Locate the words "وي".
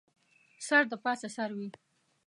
1.57-1.69